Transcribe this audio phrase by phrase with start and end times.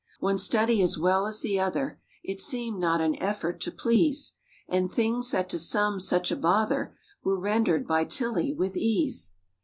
[0.19, 4.33] One study as well as the other; It seemed not an effort to please;
[4.67, 9.33] And things, that to some, such a bother Were rendered by Tillie with ease.